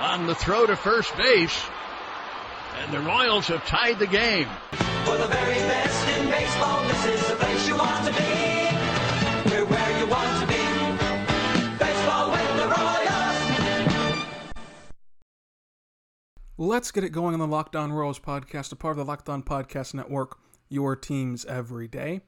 on 0.00 0.26
the 0.26 0.34
throw 0.34 0.66
to 0.66 0.76
first 0.76 1.14
base. 1.18 1.62
And 2.78 2.92
the 2.92 3.00
Royals 3.00 3.48
have 3.48 3.66
tied 3.66 3.98
the 3.98 4.06
game. 4.06 4.48
For 5.04 5.16
the 5.18 5.26
very 5.26 5.54
best 5.54 6.08
in 6.18 6.30
baseball, 6.30 6.82
this 6.88 7.06
is 7.06 7.28
the 7.28 7.36
place 7.36 7.68
you 7.68 7.76
want 7.76 8.06
to 8.06 8.12
be. 8.12 8.18
We're 9.50 9.66
where 9.66 9.98
you 9.98 10.06
want 10.06 10.40
to 10.40 10.46
be. 10.46 10.54
Baseball 11.78 12.30
with 12.30 12.56
the 12.56 12.66
Royals. 12.66 14.24
Let's 16.56 16.90
get 16.90 17.04
it 17.04 17.10
going 17.10 17.34
on 17.34 17.40
the 17.40 17.46
Locked 17.46 17.76
On 17.76 17.92
Royals 17.92 18.18
podcast, 18.18 18.72
a 18.72 18.76
part 18.76 18.92
of 18.92 18.98
the 18.98 19.04
Locked 19.04 19.28
On 19.28 19.42
Podcast 19.42 19.92
Network, 19.92 20.38
your 20.70 20.96
teams 20.96 21.44
every 21.44 21.88
day. 21.88 22.22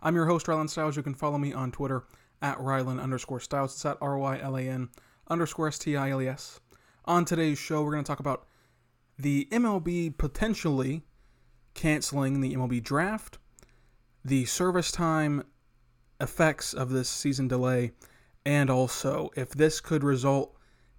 I'm 0.00 0.14
your 0.14 0.26
host, 0.26 0.46
Rylan 0.46 0.70
Stiles. 0.70 0.96
You 0.96 1.02
can 1.02 1.14
follow 1.14 1.36
me 1.36 1.52
on 1.52 1.72
Twitter 1.72 2.04
at 2.40 2.56
Rylan 2.56 3.02
underscore 3.02 3.40
Stiles. 3.40 3.74
It's 3.74 3.84
at 3.84 3.98
R 4.00 4.16
Y 4.16 4.38
L 4.40 4.56
A 4.56 4.62
N 4.62 4.88
underscore 5.28 5.68
S 5.68 5.78
T 5.78 5.94
I 5.94 6.10
L 6.10 6.22
E 6.22 6.28
S. 6.28 6.60
On 7.08 7.24
today's 7.24 7.58
show, 7.58 7.82
we're 7.82 7.92
going 7.92 8.04
to 8.04 8.06
talk 8.06 8.20
about 8.20 8.46
the 9.18 9.48
MLB 9.50 10.18
potentially 10.18 11.06
canceling 11.72 12.42
the 12.42 12.54
MLB 12.54 12.82
draft, 12.82 13.38
the 14.22 14.44
service 14.44 14.92
time 14.92 15.42
effects 16.20 16.74
of 16.74 16.90
this 16.90 17.08
season 17.08 17.48
delay, 17.48 17.92
and 18.44 18.68
also 18.68 19.30
if 19.36 19.48
this 19.52 19.80
could 19.80 20.04
result 20.04 20.54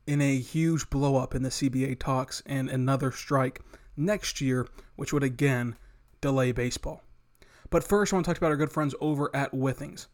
in 0.07 0.19
a 0.19 0.39
huge 0.39 0.89
blow 0.89 1.15
up 1.15 1.35
in 1.35 1.43
the 1.43 1.49
CBA 1.49 1.99
talks 1.99 2.41
and 2.47 2.71
another 2.71 3.11
strike 3.11 3.61
next 3.95 4.41
year, 4.41 4.67
which 4.95 5.13
would 5.13 5.21
again 5.21 5.75
delay 6.21 6.51
baseball. 6.51 7.03
But 7.69 7.83
first, 7.83 8.11
I 8.11 8.15
want 8.15 8.25
to 8.25 8.31
talk 8.31 8.39
about 8.39 8.49
our 8.49 8.57
good 8.57 8.71
friends 8.71 8.95
over 8.99 9.29
at 9.35 9.51
Withings. 9.51 10.07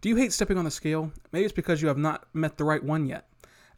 Do 0.00 0.08
you 0.08 0.14
hate 0.14 0.32
stepping 0.32 0.56
on 0.56 0.64
the 0.64 0.70
scale? 0.70 1.10
Maybe 1.32 1.46
it's 1.46 1.52
because 1.52 1.82
you 1.82 1.88
have 1.88 1.98
not 1.98 2.28
met 2.32 2.56
the 2.56 2.64
right 2.64 2.84
one 2.84 3.06
yet. 3.06 3.26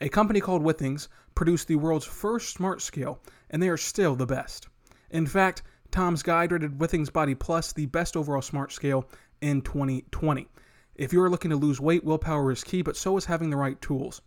A 0.00 0.08
company 0.08 0.40
called 0.40 0.62
Withings 0.62 1.08
produced 1.34 1.66
the 1.66 1.74
world's 1.74 2.06
first 2.06 2.54
smart 2.54 2.80
scale, 2.80 3.20
and 3.50 3.60
they 3.60 3.68
are 3.68 3.76
still 3.76 4.14
the 4.14 4.26
best. 4.26 4.68
In 5.10 5.26
fact, 5.26 5.62
Tom's 5.90 6.22
Guide 6.22 6.52
rated 6.52 6.78
Withings 6.78 7.12
Body 7.12 7.34
Plus 7.34 7.72
the 7.72 7.86
best 7.86 8.16
overall 8.16 8.42
smart 8.42 8.70
scale 8.70 9.08
in 9.40 9.62
2020. 9.62 10.46
If 10.94 11.12
you 11.12 11.20
are 11.20 11.30
looking 11.30 11.50
to 11.50 11.56
lose 11.56 11.80
weight, 11.80 12.04
willpower 12.04 12.52
is 12.52 12.62
key, 12.62 12.82
but 12.82 12.96
so 12.96 13.16
is 13.16 13.24
having 13.24 13.50
the 13.50 13.56
right 13.56 13.80
tools. 13.80 14.20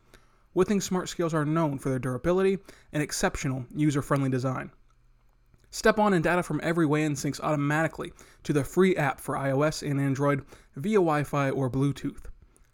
Withings 0.54 0.84
smart 0.84 1.08
scales 1.08 1.34
are 1.34 1.46
known 1.46 1.78
for 1.78 1.90
their 1.90 2.00
durability 2.00 2.58
and 2.92 3.02
exceptional 3.02 3.66
user 3.74 4.02
friendly 4.02 4.30
design. 4.30 4.72
Step 5.70 5.98
on 6.00 6.14
and 6.14 6.24
data 6.24 6.44
from 6.44 6.60
every 6.62 6.86
weigh-in 6.86 7.14
syncs 7.14 7.40
automatically 7.40 8.12
to 8.44 8.52
the 8.52 8.66
free 8.66 8.96
app 8.98 9.22
for 9.22 9.36
iOS 9.36 9.90
and 9.90 10.02
Android 10.02 10.44
via 10.76 10.98
Wi-Fi 10.98 11.50
or 11.52 11.70
Bluetooth. 11.70 12.26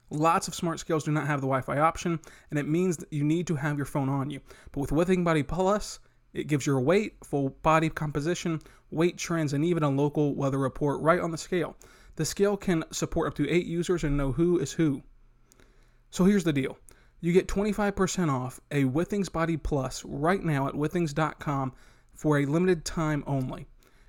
Lots 0.09 0.47
of 0.47 0.55
smart 0.55 0.79
scales 0.79 1.03
do 1.03 1.11
not 1.11 1.27
have 1.27 1.41
the 1.41 1.47
Wi-Fi 1.47 1.79
option, 1.79 2.19
and 2.49 2.57
it 2.57 2.67
means 2.67 2.97
that 2.97 3.11
you 3.11 3.23
need 3.23 3.47
to 3.47 3.55
have 3.55 3.77
your 3.77 3.85
phone 3.85 4.07
on 4.07 4.29
you. 4.29 4.39
But 4.71 4.81
with 4.81 4.91
Withing 4.91 5.23
Body 5.23 5.43
Plus, 5.43 5.99
it 6.33 6.47
gives 6.47 6.65
your 6.65 6.79
weight, 6.79 7.15
full 7.25 7.49
body 7.61 7.89
composition, 7.89 8.61
weight 8.91 9.17
trends, 9.17 9.53
and 9.53 9.65
even 9.65 9.83
a 9.83 9.89
local 9.89 10.35
weather 10.35 10.59
report 10.59 11.01
right 11.01 11.19
on 11.19 11.31
the 11.31 11.37
scale. 11.37 11.75
The 12.15 12.25
scale 12.25 12.55
can 12.55 12.83
support 12.91 13.27
up 13.27 13.35
to 13.35 13.49
eight 13.49 13.65
users 13.65 14.03
and 14.03 14.15
know 14.15 14.31
who 14.31 14.59
is 14.59 14.71
who. 14.71 15.03
So 16.09 16.25
here's 16.25 16.43
the 16.43 16.53
deal. 16.53 16.77
You 17.19 17.33
get 17.33 17.47
25% 17.47 18.31
off 18.31 18.59
a 18.71 18.85
Withings 18.85 19.31
Body 19.31 19.57
Plus 19.57 20.05
right 20.05 20.43
now 20.43 20.67
at 20.67 20.73
withings.com 20.73 21.73
for 22.13 22.39
a 22.39 22.45
limited 22.45 22.85
time 22.85 23.23
only. 23.27 23.67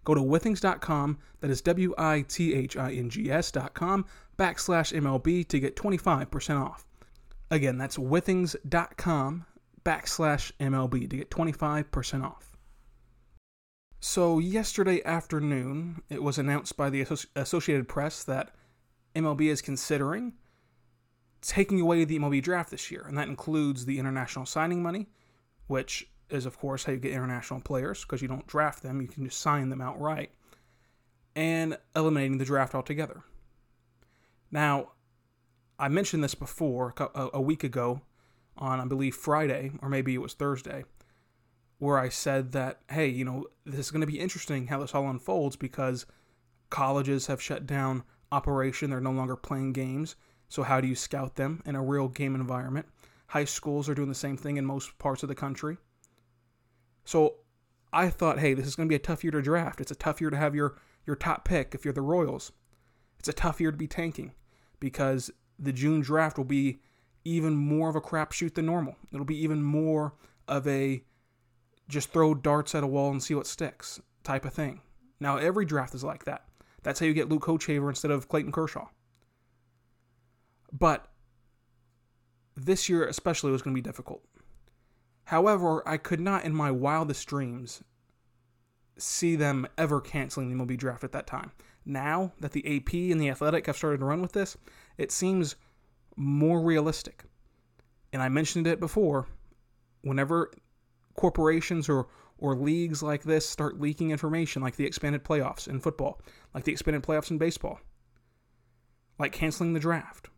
Go 0.08 0.14
to 0.14 0.22
withings.com, 0.22 1.18
that 1.42 1.50
is 1.50 1.60
W 1.60 1.94
I 1.98 2.24
T 2.26 2.54
H 2.54 2.78
I 2.78 2.92
N 2.92 3.10
G 3.10 3.30
S.com, 3.30 4.06
backslash 4.38 4.98
MLB 4.98 5.46
to 5.48 5.60
get 5.60 5.76
25% 5.76 6.58
off. 6.58 6.86
Again, 7.50 7.76
that's 7.76 7.98
withings.com, 7.98 9.44
backslash 9.84 10.50
MLB 10.60 11.10
to 11.10 11.16
get 11.18 11.30
25% 11.30 12.24
off. 12.24 12.56
So, 14.00 14.38
yesterday 14.38 15.04
afternoon, 15.04 16.00
it 16.08 16.22
was 16.22 16.38
announced 16.38 16.74
by 16.78 16.88
the 16.88 17.04
Associated 17.36 17.86
Press 17.86 18.24
that 18.24 18.54
MLB 19.14 19.42
is 19.50 19.60
considering 19.60 20.32
taking 21.42 21.82
away 21.82 22.06
the 22.06 22.18
MLB 22.18 22.42
draft 22.42 22.70
this 22.70 22.90
year, 22.90 23.04
and 23.06 23.18
that 23.18 23.28
includes 23.28 23.84
the 23.84 23.98
international 23.98 24.46
signing 24.46 24.82
money, 24.82 25.08
which 25.66 26.08
is, 26.30 26.46
of 26.46 26.58
course, 26.58 26.84
how 26.84 26.92
you 26.92 26.98
get 26.98 27.12
international 27.12 27.60
players 27.60 28.02
because 28.02 28.22
you 28.22 28.28
don't 28.28 28.46
draft 28.46 28.82
them, 28.82 29.00
you 29.00 29.08
can 29.08 29.24
just 29.24 29.40
sign 29.40 29.70
them 29.70 29.80
outright, 29.80 30.30
and 31.34 31.78
eliminating 31.94 32.38
the 32.38 32.44
draft 32.44 32.74
altogether. 32.74 33.22
Now, 34.50 34.92
I 35.78 35.88
mentioned 35.88 36.24
this 36.24 36.34
before 36.34 36.94
a, 37.14 37.40
week 37.40 37.62
ago 37.62 38.00
on, 38.56 38.80
I 38.80 38.84
believe, 38.86 39.14
Friday, 39.14 39.70
or 39.80 39.88
maybe 39.88 40.14
it 40.14 40.18
was 40.18 40.34
Thursday, 40.34 40.84
where 41.78 41.98
I 41.98 42.08
said 42.08 42.52
that, 42.52 42.80
hey, 42.90 43.06
you 43.06 43.24
know, 43.24 43.46
this 43.64 43.86
is 43.86 43.90
going 43.90 44.00
to 44.00 44.06
be 44.06 44.18
interesting 44.18 44.66
how 44.66 44.80
this 44.80 44.94
all 44.94 45.08
unfolds 45.08 45.54
because 45.54 46.06
colleges 46.70 47.28
have 47.28 47.40
shut 47.40 47.66
down 47.66 48.02
operation. 48.32 48.90
They're 48.90 49.00
no 49.00 49.12
longer 49.12 49.36
playing 49.36 49.72
games. 49.72 50.16
So, 50.48 50.62
how 50.64 50.80
do 50.80 50.88
you 50.88 50.96
scout 50.96 51.36
them 51.36 51.62
in 51.64 51.76
a 51.76 51.82
real 51.82 52.08
game 52.08 52.34
environment? 52.34 52.86
High 53.28 53.44
schools 53.44 53.88
are 53.88 53.94
doing 53.94 54.08
the 54.08 54.14
same 54.14 54.36
thing 54.36 54.56
in 54.56 54.64
most 54.64 54.98
parts 54.98 55.22
of 55.22 55.28
the 55.28 55.34
country. 55.34 55.76
So, 57.08 57.36
I 57.90 58.10
thought, 58.10 58.38
hey, 58.38 58.52
this 58.52 58.66
is 58.66 58.76
going 58.76 58.86
to 58.86 58.92
be 58.92 58.96
a 58.96 58.98
tough 58.98 59.24
year 59.24 59.30
to 59.30 59.40
draft. 59.40 59.80
It's 59.80 59.90
a 59.90 59.94
tough 59.94 60.20
year 60.20 60.28
to 60.28 60.36
have 60.36 60.54
your, 60.54 60.76
your 61.06 61.16
top 61.16 61.42
pick 61.46 61.74
if 61.74 61.82
you're 61.82 61.94
the 61.94 62.02
Royals. 62.02 62.52
It's 63.18 63.30
a 63.30 63.32
tough 63.32 63.62
year 63.62 63.70
to 63.70 63.78
be 63.78 63.86
tanking 63.86 64.32
because 64.78 65.30
the 65.58 65.72
June 65.72 66.02
draft 66.02 66.36
will 66.36 66.44
be 66.44 66.80
even 67.24 67.56
more 67.56 67.88
of 67.88 67.96
a 67.96 68.02
crapshoot 68.02 68.52
than 68.52 68.66
normal. 68.66 68.94
It'll 69.10 69.24
be 69.24 69.42
even 69.42 69.62
more 69.62 70.12
of 70.46 70.68
a 70.68 71.02
just 71.88 72.10
throw 72.10 72.34
darts 72.34 72.74
at 72.74 72.84
a 72.84 72.86
wall 72.86 73.10
and 73.10 73.22
see 73.22 73.34
what 73.34 73.46
sticks 73.46 73.98
type 74.22 74.44
of 74.44 74.52
thing. 74.52 74.82
Now, 75.18 75.38
every 75.38 75.64
draft 75.64 75.94
is 75.94 76.04
like 76.04 76.26
that. 76.26 76.44
That's 76.82 77.00
how 77.00 77.06
you 77.06 77.14
get 77.14 77.30
Luke 77.30 77.46
Hochevar 77.46 77.88
instead 77.88 78.10
of 78.10 78.28
Clayton 78.28 78.52
Kershaw. 78.52 78.88
But 80.70 81.10
this 82.54 82.90
year, 82.90 83.06
especially, 83.06 83.50
was 83.50 83.62
going 83.62 83.74
to 83.74 83.80
be 83.80 83.88
difficult. 83.88 84.22
However, 85.28 85.86
I 85.86 85.98
could 85.98 86.20
not, 86.20 86.46
in 86.46 86.54
my 86.54 86.70
wildest 86.70 87.28
dreams, 87.28 87.82
see 88.96 89.36
them 89.36 89.68
ever 89.76 90.00
canceling 90.00 90.48
the 90.48 90.54
MLB 90.56 90.78
draft 90.78 91.04
at 91.04 91.12
that 91.12 91.26
time. 91.26 91.52
Now 91.84 92.32
that 92.40 92.52
the 92.52 92.64
AP 92.76 92.94
and 93.12 93.20
the 93.20 93.28
Athletic 93.28 93.66
have 93.66 93.76
started 93.76 93.98
to 93.98 94.06
run 94.06 94.22
with 94.22 94.32
this, 94.32 94.56
it 94.96 95.12
seems 95.12 95.56
more 96.16 96.62
realistic. 96.62 97.24
And 98.10 98.22
I 98.22 98.30
mentioned 98.30 98.66
it 98.66 98.80
before. 98.80 99.26
Whenever 100.00 100.50
corporations 101.14 101.90
or 101.90 102.08
or 102.38 102.56
leagues 102.56 103.02
like 103.02 103.24
this 103.24 103.46
start 103.46 103.78
leaking 103.78 104.10
information, 104.10 104.62
like 104.62 104.76
the 104.76 104.86
expanded 104.86 105.24
playoffs 105.24 105.68
in 105.68 105.78
football, 105.78 106.22
like 106.54 106.64
the 106.64 106.72
expanded 106.72 107.02
playoffs 107.02 107.30
in 107.30 107.36
baseball, 107.36 107.80
like 109.18 109.32
canceling 109.32 109.74
the 109.74 109.80
draft. 109.80 110.30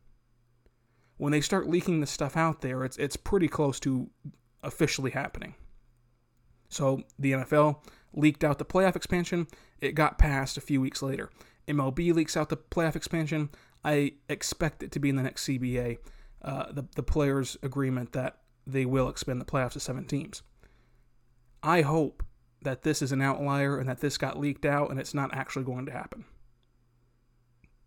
When 1.16 1.30
they 1.30 1.42
start 1.42 1.68
leaking 1.68 2.00
this 2.00 2.10
stuff 2.10 2.36
out 2.36 2.60
there, 2.60 2.82
it's 2.82 2.96
it's 2.96 3.14
pretty 3.14 3.46
close 3.46 3.78
to 3.80 4.10
officially 4.62 5.10
happening. 5.10 5.54
So 6.68 7.02
the 7.18 7.32
NFL 7.32 7.84
leaked 8.12 8.44
out 8.44 8.58
the 8.58 8.64
playoff 8.64 8.96
expansion. 8.96 9.46
It 9.80 9.94
got 9.94 10.18
passed 10.18 10.56
a 10.56 10.60
few 10.60 10.80
weeks 10.80 11.02
later. 11.02 11.30
MLB 11.68 12.14
leaks 12.14 12.36
out 12.36 12.48
the 12.48 12.56
playoff 12.56 12.96
expansion. 12.96 13.50
I 13.84 14.12
expect 14.28 14.82
it 14.82 14.92
to 14.92 14.98
be 14.98 15.08
in 15.08 15.16
the 15.16 15.22
next 15.22 15.46
CBA, 15.46 15.98
uh, 16.42 16.72
the 16.72 16.86
the 16.96 17.02
players' 17.02 17.56
agreement 17.62 18.12
that 18.12 18.38
they 18.66 18.84
will 18.84 19.08
expand 19.08 19.40
the 19.40 19.44
playoffs 19.44 19.72
to 19.72 19.80
seven 19.80 20.04
teams. 20.04 20.42
I 21.62 21.82
hope 21.82 22.22
that 22.62 22.82
this 22.82 23.02
is 23.02 23.12
an 23.12 23.22
outlier 23.22 23.78
and 23.78 23.88
that 23.88 24.00
this 24.00 24.18
got 24.18 24.38
leaked 24.38 24.64
out 24.64 24.90
and 24.90 25.00
it's 25.00 25.14
not 25.14 25.34
actually 25.34 25.64
going 25.64 25.86
to 25.86 25.92
happen. 25.92 26.24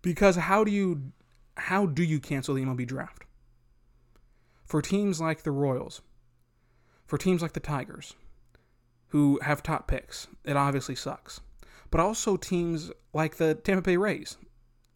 Because 0.01 0.35
how 0.35 0.63
do 0.63 0.71
you 0.71 1.11
how 1.55 1.85
do 1.85 2.03
you 2.03 2.19
cancel 2.19 2.55
the 2.55 2.63
MLB 2.63 2.87
draft? 2.87 3.23
For 4.65 4.81
teams 4.81 5.21
like 5.21 5.43
the 5.43 5.51
Royals, 5.51 6.01
for 7.13 7.19
teams 7.19 7.43
like 7.43 7.53
the 7.53 7.59
Tigers, 7.59 8.15
who 9.09 9.39
have 9.43 9.61
top 9.61 9.87
picks, 9.87 10.25
it 10.45 10.57
obviously 10.57 10.95
sucks. 10.95 11.41
But 11.91 12.01
also 12.01 12.37
teams 12.37 12.89
like 13.13 13.35
the 13.35 13.53
Tampa 13.53 13.83
Bay 13.83 13.97
Rays 13.97 14.37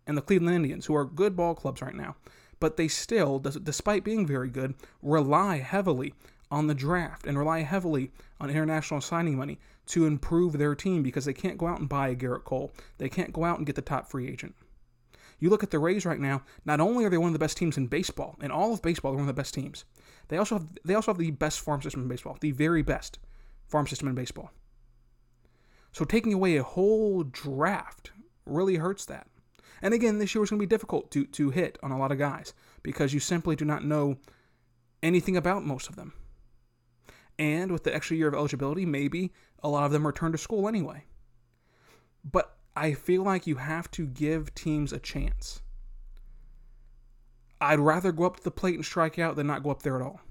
and 0.07 0.17
the 0.17 0.23
Cleveland 0.23 0.55
Indians, 0.55 0.87
who 0.87 0.95
are 0.95 1.05
good 1.05 1.35
ball 1.35 1.53
clubs 1.53 1.79
right 1.79 1.93
now, 1.93 2.15
but 2.59 2.75
they 2.75 2.87
still, 2.87 3.37
despite 3.37 4.03
being 4.03 4.25
very 4.25 4.49
good, 4.49 4.73
rely 5.03 5.57
heavily 5.59 6.15
on 6.49 6.65
the 6.65 6.73
draft 6.73 7.27
and 7.27 7.37
rely 7.37 7.59
heavily 7.59 8.11
on 8.41 8.49
international 8.49 8.99
signing 8.99 9.37
money 9.37 9.59
to 9.85 10.07
improve 10.07 10.57
their 10.57 10.73
team 10.73 11.03
because 11.03 11.25
they 11.25 11.33
can't 11.33 11.59
go 11.59 11.67
out 11.67 11.79
and 11.79 11.87
buy 11.87 12.07
a 12.07 12.15
Gerrit 12.15 12.45
Cole. 12.45 12.73
They 12.97 13.09
can't 13.09 13.31
go 13.31 13.43
out 13.43 13.59
and 13.59 13.67
get 13.67 13.75
the 13.75 13.83
top 13.83 14.09
free 14.09 14.27
agent. 14.27 14.55
You 15.39 15.49
look 15.49 15.63
at 15.63 15.71
the 15.71 15.79
Rays 15.79 16.05
right 16.05 16.19
now, 16.19 16.41
not 16.65 16.79
only 16.79 17.05
are 17.05 17.09
they 17.09 17.17
one 17.17 17.27
of 17.27 17.33
the 17.33 17.39
best 17.39 17.57
teams 17.57 17.77
in 17.77 17.87
baseball, 17.87 18.35
in 18.41 18.49
all 18.49 18.73
of 18.73 18.81
baseball, 18.81 19.11
they're 19.11 19.19
one 19.19 19.29
of 19.29 19.35
the 19.35 19.39
best 19.39 19.53
teams. 19.53 19.85
They 20.29 20.37
also 20.37 20.55
have 20.55 20.67
they 20.83 20.95
also 20.95 21.11
have 21.11 21.19
the 21.19 21.31
best 21.31 21.61
farm 21.61 21.81
system 21.81 22.01
in 22.01 22.07
baseball, 22.07 22.37
the 22.41 22.51
very 22.51 22.81
best 22.81 23.19
farm 23.67 23.87
system 23.87 24.07
in 24.07 24.15
baseball. 24.15 24.51
So 25.91 26.05
taking 26.05 26.33
away 26.33 26.57
a 26.57 26.63
whole 26.63 27.23
draft 27.23 28.11
really 28.45 28.75
hurts 28.75 29.05
that. 29.05 29.27
And 29.81 29.93
again, 29.93 30.17
this 30.17 30.33
year 30.33 30.41
was 30.41 30.49
going 30.49 30.59
to 30.59 30.65
be 30.65 30.69
difficult 30.69 31.11
to, 31.11 31.25
to 31.25 31.51
hit 31.51 31.77
on 31.83 31.91
a 31.91 31.97
lot 31.97 32.11
of 32.11 32.17
guys 32.17 32.53
because 32.83 33.13
you 33.13 33.19
simply 33.19 33.55
do 33.55 33.65
not 33.65 33.85
know 33.85 34.17
anything 35.03 35.37
about 35.37 35.65
most 35.65 35.87
of 35.87 35.95
them. 35.95 36.13
And 37.39 37.71
with 37.71 37.83
the 37.83 37.93
extra 37.93 38.17
year 38.17 38.27
of 38.27 38.33
eligibility, 38.33 38.85
maybe 38.85 39.31
a 39.61 39.69
lot 39.69 39.85
of 39.85 39.91
them 39.91 40.07
return 40.07 40.31
to 40.31 40.37
school 40.37 40.67
anyway. 40.67 41.03
But 42.23 42.56
I 42.77 42.93
feel 42.93 43.23
like 43.23 43.47
you 43.47 43.55
have 43.55 43.89
to 43.91 44.05
give 44.05 44.53
teams 44.53 44.93
a 44.93 44.99
chance. 44.99 45.61
I'd 47.59 47.79
rather 47.79 48.11
go 48.11 48.25
up 48.25 48.37
to 48.37 48.43
the 48.43 48.51
plate 48.51 48.75
and 48.75 48.85
strike 48.85 49.17
out 49.17 49.35
than 49.35 49.47
not 49.47 49.63
go 49.63 49.71
up 49.71 49.81
there 49.81 49.95
at 49.95 50.03
all. 50.03 50.21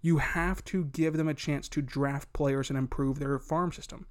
You 0.00 0.18
have 0.18 0.64
to 0.64 0.86
give 0.86 1.16
them 1.16 1.28
a 1.28 1.34
chance 1.34 1.68
to 1.68 1.80
draft 1.80 2.32
players 2.32 2.70
and 2.70 2.76
improve 2.76 3.20
their 3.20 3.38
farm 3.38 3.70
system. 3.70 4.06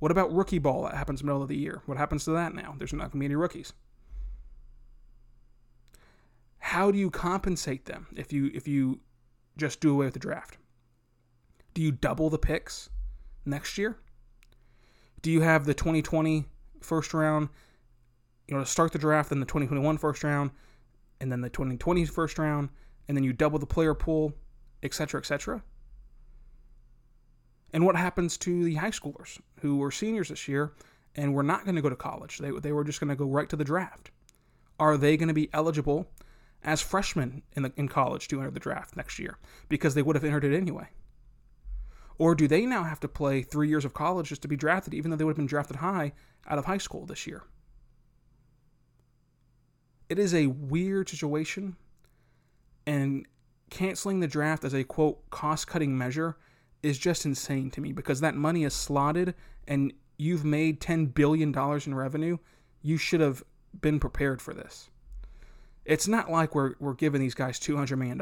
What 0.00 0.10
about 0.10 0.34
rookie 0.34 0.58
ball 0.58 0.82
that 0.82 0.94
happens 0.94 1.22
middle 1.22 1.40
of 1.40 1.48
the 1.48 1.56
year? 1.56 1.82
What 1.86 1.98
happens 1.98 2.24
to 2.24 2.32
that 2.32 2.52
now? 2.52 2.74
There's 2.76 2.92
not 2.92 3.02
going 3.02 3.10
to 3.12 3.18
be 3.18 3.26
any 3.26 3.36
rookies. 3.36 3.74
How 6.58 6.90
do 6.90 6.98
you 6.98 7.10
compensate 7.10 7.84
them 7.84 8.08
if 8.16 8.32
you 8.32 8.50
if 8.52 8.66
you 8.66 8.98
just 9.56 9.78
do 9.78 9.92
away 9.92 10.06
with 10.06 10.14
the 10.14 10.20
draft? 10.20 10.58
Do 11.74 11.82
you 11.82 11.92
double 11.92 12.28
the 12.28 12.38
picks 12.38 12.90
next 13.44 13.78
year? 13.78 14.01
Do 15.22 15.30
you 15.30 15.40
have 15.40 15.64
the 15.64 15.74
2020 15.74 16.44
first 16.80 17.14
round, 17.14 17.48
you 18.48 18.54
know, 18.54 18.64
to 18.64 18.68
start 18.68 18.92
the 18.92 18.98
draft, 18.98 19.30
then 19.30 19.40
the 19.40 19.46
2021 19.46 19.96
first 19.98 20.24
round, 20.24 20.50
and 21.20 21.30
then 21.30 21.40
the 21.40 21.48
2020 21.48 22.04
first 22.06 22.38
round, 22.38 22.68
and 23.06 23.16
then 23.16 23.22
you 23.24 23.32
double 23.32 23.58
the 23.58 23.66
player 23.66 23.94
pool, 23.94 24.32
etc., 24.82 25.20
etc.? 25.20 25.62
And 27.72 27.86
what 27.86 27.96
happens 27.96 28.36
to 28.38 28.64
the 28.64 28.74
high 28.74 28.90
schoolers 28.90 29.40
who 29.60 29.78
were 29.78 29.90
seniors 29.90 30.28
this 30.28 30.46
year 30.46 30.72
and 31.14 31.32
were 31.32 31.42
not 31.42 31.64
going 31.64 31.76
to 31.76 31.82
go 31.82 31.88
to 31.88 31.96
college? 31.96 32.38
They, 32.38 32.50
they 32.50 32.72
were 32.72 32.84
just 32.84 33.00
going 33.00 33.08
to 33.08 33.16
go 33.16 33.26
right 33.26 33.48
to 33.48 33.56
the 33.56 33.64
draft. 33.64 34.10
Are 34.78 34.96
they 34.96 35.16
going 35.16 35.28
to 35.28 35.34
be 35.34 35.48
eligible 35.52 36.08
as 36.64 36.82
freshmen 36.82 37.42
in, 37.52 37.62
the, 37.62 37.72
in 37.76 37.88
college 37.88 38.28
to 38.28 38.40
enter 38.40 38.50
the 38.50 38.60
draft 38.60 38.96
next 38.96 39.18
year 39.18 39.38
because 39.68 39.94
they 39.94 40.02
would 40.02 40.16
have 40.16 40.24
entered 40.24 40.44
it 40.44 40.56
anyway? 40.56 40.88
Or 42.18 42.34
do 42.34 42.46
they 42.46 42.66
now 42.66 42.84
have 42.84 43.00
to 43.00 43.08
play 43.08 43.42
three 43.42 43.68
years 43.68 43.84
of 43.84 43.94
college 43.94 44.28
just 44.28 44.42
to 44.42 44.48
be 44.48 44.56
drafted, 44.56 44.94
even 44.94 45.10
though 45.10 45.16
they 45.16 45.24
would 45.24 45.32
have 45.32 45.36
been 45.36 45.46
drafted 45.46 45.76
high 45.76 46.12
out 46.46 46.58
of 46.58 46.64
high 46.64 46.78
school 46.78 47.06
this 47.06 47.26
year? 47.26 47.42
It 50.08 50.18
is 50.18 50.34
a 50.34 50.46
weird 50.46 51.08
situation, 51.08 51.76
and 52.86 53.26
canceling 53.70 54.20
the 54.20 54.28
draft 54.28 54.64
as 54.64 54.74
a 54.74 54.84
quote 54.84 55.30
cost 55.30 55.66
cutting 55.66 55.96
measure 55.96 56.36
is 56.82 56.98
just 56.98 57.24
insane 57.24 57.70
to 57.70 57.80
me 57.80 57.92
because 57.92 58.20
that 58.20 58.34
money 58.34 58.64
is 58.64 58.74
slotted 58.74 59.34
and 59.66 59.92
you've 60.18 60.44
made 60.44 60.80
$10 60.80 61.14
billion 61.14 61.54
in 61.86 61.94
revenue. 61.94 62.36
You 62.82 62.98
should 62.98 63.20
have 63.20 63.42
been 63.80 63.98
prepared 63.98 64.42
for 64.42 64.52
this. 64.52 64.90
It's 65.84 66.06
not 66.06 66.30
like 66.30 66.54
we're, 66.54 66.74
we're 66.78 66.94
giving 66.94 67.20
these 67.20 67.34
guys 67.34 67.58
$200 67.58 67.96
million. 67.96 68.20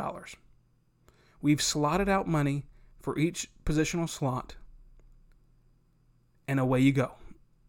We've 1.43 1.61
slotted 1.61 2.09
out 2.09 2.29
money 2.29 2.67
for 3.01 3.19
each 3.19 3.51
positional 3.65 4.09
slot, 4.09 4.57
and 6.47 6.61
away 6.61 6.81
you 6.81 6.93
go. 6.93 7.13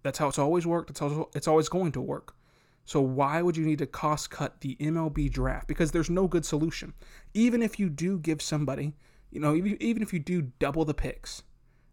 That's 0.04 0.18
how 0.18 0.28
it's 0.28 0.39
always 0.39 0.66
worked. 0.66 0.89
It's, 0.89 1.01
also, 1.01 1.30
it's 1.36 1.48
always 1.48 1.69
going 1.69 1.92
to 1.94 2.01
work. 2.01 2.36
So 2.83 3.00
why 3.00 3.42
would 3.42 3.56
you 3.56 3.66
need 3.66 3.78
to 3.80 3.86
cost 3.86 4.31
cut 4.31 4.62
the 4.62 4.75
MLB 4.80 5.31
draft? 5.31 5.68
Because 5.68 5.92
there's 5.92 6.10
no 6.10 6.28
good 6.28 6.45
solution. 6.45 6.94
Even 7.33 7.62
if 7.62 7.80
you 7.80 7.89
do 7.89 8.18
give 8.18 8.42
somebody 8.42 8.95
you 9.31 9.39
know, 9.39 9.56
even 9.56 10.04
if 10.04 10.12
you 10.13 10.19
do 10.19 10.51
double 10.60 10.83
the 10.83 10.94
picks 10.94 11.44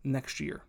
next 0.03 0.41
year, 0.41 0.63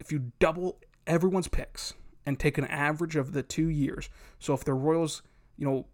if 0.00 0.10
you 0.10 0.32
double 0.40 0.80
everyone's 1.06 1.46
picks 1.46 1.94
and 2.26 2.38
take 2.38 2.58
an 2.58 2.64
average 2.64 3.14
of 3.14 3.32
the 3.32 3.42
two 3.42 3.68
years, 3.68 4.10
so 4.40 4.52
if 4.52 4.64
the 4.64 4.74
Royals, 4.74 5.22
you 5.56 5.64
know, 5.64 5.86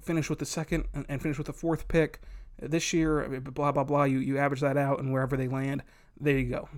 finish 0.00 0.30
with 0.30 0.38
the 0.38 0.46
second 0.46 0.84
and 0.94 1.20
finish 1.20 1.38
with 1.38 1.48
the 1.48 1.52
fourth 1.52 1.88
pick 1.88 2.20
this 2.58 2.92
year, 2.92 3.40
blah 3.40 3.72
blah 3.72 3.84
blah, 3.84 4.04
you 4.04 4.18
you 4.18 4.38
average 4.38 4.60
that 4.60 4.76
out 4.76 4.98
and 4.98 5.12
wherever 5.12 5.36
they 5.36 5.48
land, 5.48 5.82
there 6.18 6.38
you 6.38 6.50
go. 6.50 6.68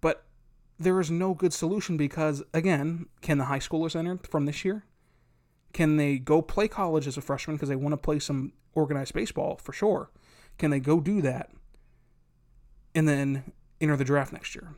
But 0.00 0.24
there 0.78 0.98
is 1.00 1.10
no 1.10 1.34
good 1.34 1.52
solution 1.52 1.96
because 1.96 2.42
again, 2.52 3.06
can 3.20 3.38
the 3.38 3.44
high 3.44 3.60
schoolers 3.60 3.96
enter 3.96 4.18
from 4.28 4.46
this 4.46 4.64
year? 4.64 4.84
Can 5.72 5.96
they 5.96 6.18
go 6.18 6.42
play 6.42 6.68
college 6.68 7.06
as 7.06 7.16
a 7.16 7.22
freshman 7.22 7.56
because 7.56 7.68
they 7.68 7.76
want 7.76 7.92
to 7.92 7.96
play 7.96 8.18
some 8.18 8.52
organized 8.74 9.14
baseball 9.14 9.56
for 9.56 9.72
sure? 9.72 10.10
Can 10.58 10.70
they 10.70 10.80
go 10.80 11.00
do 11.00 11.22
that 11.22 11.50
and 12.94 13.08
then 13.08 13.52
enter 13.80 13.96
the 13.96 14.04
draft 14.04 14.32
next 14.32 14.54
year? 14.54 14.74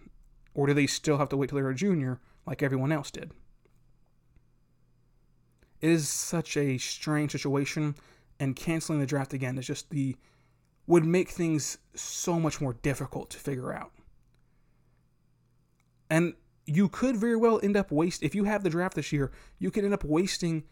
Or 0.54 0.66
do 0.66 0.74
they 0.74 0.86
still 0.86 1.18
have 1.18 1.28
to 1.30 1.36
wait 1.36 1.50
till 1.50 1.56
they're 1.56 1.68
a 1.68 1.74
junior 1.74 2.20
like 2.46 2.62
everyone 2.62 2.92
else 2.92 3.10
did? 3.10 3.32
It 5.80 5.90
is 5.90 6.08
such 6.08 6.56
a 6.56 6.78
strange 6.78 7.32
situation, 7.32 7.96
and 8.40 8.56
canceling 8.56 9.00
the 9.00 9.06
draft 9.06 9.32
again 9.32 9.58
is 9.58 9.66
just 9.66 9.90
the 9.90 10.16
would 10.86 11.04
make 11.04 11.30
things 11.30 11.78
so 11.94 12.38
much 12.38 12.60
more 12.60 12.74
difficult 12.74 13.30
to 13.30 13.38
figure 13.38 13.72
out. 13.72 13.92
And 16.10 16.34
you 16.66 16.88
could 16.88 17.16
very 17.16 17.36
well 17.36 17.60
end 17.62 17.76
up 17.76 17.90
waste 17.90 18.22
if 18.22 18.34
you 18.34 18.44
have 18.44 18.62
the 18.62 18.70
draft 18.70 18.94
this 18.94 19.12
year, 19.12 19.32
you 19.58 19.70
could 19.70 19.84
end 19.84 19.94
up 19.94 20.04
wasting 20.04 20.64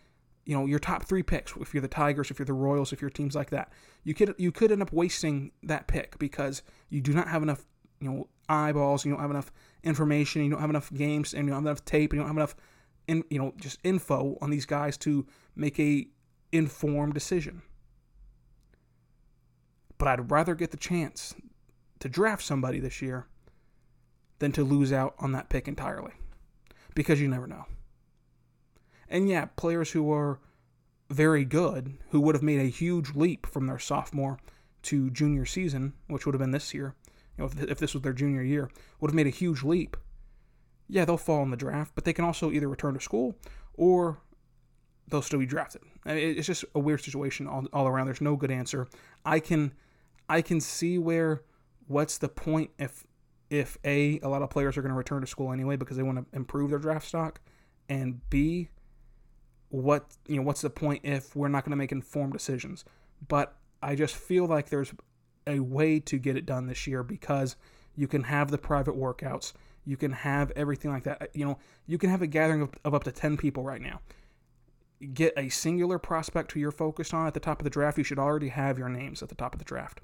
you 0.45 0.57
know 0.57 0.67
your 0.67 0.79
top 0.79 1.05
three 1.05 1.23
picks 1.23 1.55
if 1.61 1.73
you're 1.73 1.81
the 1.81 1.89
Tigers, 1.89 2.31
if 2.31 2.39
you're 2.39 2.47
the 2.47 2.53
Royals, 2.53 2.93
if 2.93 3.01
you're 3.01 3.11
teams 3.11 3.35
like 3.35 3.51
that. 3.51 3.73
You 4.05 4.15
could 4.15 4.35
you 4.39 4.53
could 4.53 4.73
end 4.73 4.83
up 4.83 4.93
wasting 4.93 5.53
that 5.63 5.87
pick 5.87 6.19
because 6.19 6.63
you 6.89 7.01
do 7.01 7.13
not 7.13 7.29
have 7.29 7.43
enough 7.43 7.65
you 8.01 8.11
know 8.11 8.29
eyeballs, 8.49 9.05
you 9.05 9.13
don't 9.13 9.21
have 9.21 9.31
enough 9.31 9.53
information, 9.85 10.43
you 10.45 10.51
don't 10.51 10.61
have 10.61 10.71
enough 10.71 10.93
games, 10.93 11.33
and 11.33 11.45
you 11.45 11.51
don't 11.51 11.63
have 11.63 11.67
enough 11.67 11.85
tape, 11.85 12.13
and 12.13 12.19
you 12.19 12.21
don't 12.21 12.29
have 12.29 12.37
enough 12.37 12.57
in 13.07 13.25
you 13.31 13.39
know 13.39 13.55
just 13.59 13.79
info 13.85 14.37
on 14.41 14.51
these 14.51 14.67
guys 14.67 14.97
to 14.99 15.27
make 15.55 15.79
a 15.79 16.07
informed 16.53 17.15
decision. 17.15 17.63
But 19.99 20.09
I'd 20.09 20.31
rather 20.31 20.55
get 20.55 20.71
the 20.71 20.77
chance 20.77 21.35
to 22.01 22.09
draft 22.09 22.43
somebody 22.43 22.79
this 22.81 23.01
year 23.01 23.27
than 24.39 24.53
to 24.53 24.65
lose 24.65 24.93
out 24.93 25.15
on 25.19 25.33
that 25.33 25.49
pick 25.49 25.69
entirely 25.69 26.13
because 26.95 27.21
you 27.21 27.29
never 27.29 27.47
know. 27.47 27.65
And 29.09 29.29
yeah, 29.29 29.47
players 29.57 29.93
who 29.93 30.13
are 30.13 30.41
very 31.11 31.45
good, 31.45 31.99
who 32.11 32.21
would 32.21 32.35
have 32.35 32.43
made 32.43 32.61
a 32.61 32.65
huge 32.65 33.15
leap 33.15 33.47
from 33.47 33.67
their 33.67 33.79
sophomore 33.79 34.39
to 34.83 35.11
junior 35.11 35.45
season, 35.45 35.93
which 36.09 36.27
would 36.27 36.35
have 36.35 36.41
been 36.41 36.51
this 36.51 36.75
year, 36.75 36.95
you 37.37 37.45
know, 37.45 37.51
if, 37.51 37.63
if 37.63 37.79
this 37.79 37.95
was 37.95 38.03
their 38.03 38.13
junior 38.13 38.43
year, 38.43 38.71
would 39.01 39.11
have 39.11 39.15
made 39.15 39.27
a 39.27 39.31
huge 39.31 39.63
leap. 39.63 39.97
Yeah, 40.89 41.05
they'll 41.05 41.17
fall 41.17 41.43
in 41.43 41.51
the 41.51 41.57
draft, 41.57 41.93
but 41.95 42.05
they 42.05 42.13
can 42.13 42.25
also 42.25 42.51
either 42.51 42.69
return 42.69 42.95
to 42.95 43.01
school 43.01 43.37
or 43.75 44.19
they'll 45.09 45.23
still 45.23 45.39
be 45.39 45.47
drafted. 45.47 45.83
It's 46.05 46.47
just 46.47 46.65
a 46.75 46.81
weird 46.81 47.01
situation 47.01 47.47
all, 47.47 47.67
all 47.73 47.87
around. 47.87 48.07
There's 48.07 48.21
no 48.21 48.37
good 48.37 48.51
answer. 48.51 48.89
I 49.25 49.39
can 49.41 49.73
I 50.29 50.43
can 50.43 50.61
see 50.61 50.99
where 50.99 51.43
what's 51.87 52.19
the 52.19 52.29
point 52.29 52.71
if 52.79 53.07
if 53.51 53.77
a 53.85 54.19
a 54.21 54.29
lot 54.29 54.43
of 54.43 54.51
players 54.51 54.77
are 54.77 54.83
going 54.83 54.91
to 54.91 54.97
return 54.97 55.21
to 55.21 55.27
school 55.27 55.53
anyway 55.53 55.77
because 55.77 55.97
they 55.97 56.03
want 56.03 56.19
to 56.19 56.37
improve 56.37 56.71
their 56.71 56.79
draft 56.79 57.07
stock, 57.07 57.41
and 57.89 58.29
b 58.31 58.69
what 59.69 60.17
you 60.27 60.37
know 60.37 60.43
what's 60.43 60.61
the 60.61 60.71
point 60.71 61.01
if 61.03 61.35
we're 61.35 61.49
not 61.49 61.65
going 61.65 61.71
to 61.71 61.77
make 61.77 61.93
informed 61.93 62.33
decisions 62.33 62.85
but 63.27 63.57
i 63.83 63.95
just 63.95 64.15
feel 64.15 64.45
like 64.45 64.69
there's 64.69 64.93
a 65.47 65.61
way 65.61 65.99
to 65.99 66.19
get 66.19 66.37
it 66.37 66.45
done 66.45 66.67
this 66.67 66.87
year 66.87 67.03
because 67.03 67.57
you 67.97 68.07
can 68.07 68.23
have 68.25 68.51
the 68.51 68.59
private 68.59 68.95
workouts 68.95 69.55
you 69.87 69.97
can 69.97 70.13
have 70.13 70.53
everything 70.57 70.91
like 70.91 71.05
that 71.05 71.31
you 71.33 71.45
know 71.45 71.59
you 71.87 71.97
can 71.97 72.11
have 72.11 72.21
a 72.21 72.27
gathering 72.27 72.61
of, 72.61 72.71
of 72.85 72.95
up 72.95 73.03
to 73.03 73.11
10 73.11 73.39
people 73.39 73.65
right 73.65 73.81
now 73.81 73.99
get 75.15 75.33
a 75.37 75.49
singular 75.49 75.99
prospect 75.99 76.53
who 76.53 76.61
you're 76.61 76.71
focused 76.71 77.13
on 77.13 77.27
at 77.27 77.35
the 77.35 77.41
top 77.41 77.61
of 77.61 77.65
the 77.65 77.71
draft 77.71 77.99
you 77.99 78.05
should 78.05 78.19
already 78.19 78.49
have 78.49 78.79
your 78.79 78.89
names 78.89 79.23
at 79.23 79.29
the 79.29 79.35
top 79.35 79.55
of 79.55 79.59
the 79.59 79.65
draft 79.65 80.01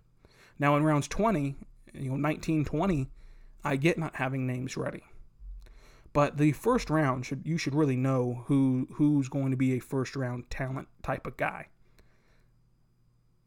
now 0.59 0.77
in 0.77 0.83
rounds 0.83 1.09
20 1.09 1.57
you 1.95 2.11
know 2.11 2.17
19 2.17 2.65
20 2.65 3.09
i 3.65 3.77
get 3.77 3.99
not 3.99 4.17
having 4.17 4.47
names 4.47 4.77
ready 4.77 5.03
but 6.13 6.37
the 6.39 6.53
first 6.53 6.91
round 6.91 7.27
should 7.27 7.43
you 7.45 7.59
should 7.59 7.75
really 7.75 7.97
know 7.97 8.45
who 8.47 8.89
who's 8.95 9.29
going 9.29 9.51
to 9.51 9.57
be 9.57 9.75
a 9.75 9.79
first 9.79 10.17
round 10.17 10.51
talent 10.51 10.89
type 11.03 11.27
of 11.27 11.37
guy. 11.37 11.69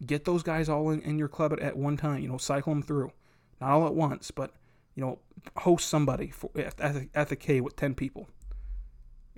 Get 0.05 0.25
those 0.25 0.43
guys 0.43 0.69
all 0.69 0.89
in, 0.89 1.01
in 1.01 1.17
your 1.17 1.27
club 1.27 1.53
at, 1.53 1.59
at 1.59 1.77
one 1.77 1.97
time. 1.97 2.21
You 2.21 2.29
know, 2.29 2.37
cycle 2.37 2.73
them 2.73 2.83
through, 2.83 3.11
not 3.59 3.71
all 3.71 3.87
at 3.87 3.93
once, 3.93 4.31
but 4.31 4.53
you 4.95 5.03
know, 5.03 5.19
host 5.57 5.89
somebody 5.89 6.29
for, 6.29 6.49
at, 6.55 6.77
the, 6.77 7.09
at 7.13 7.29
the 7.29 7.35
K 7.35 7.61
with 7.61 7.75
ten 7.75 7.93
people. 7.93 8.29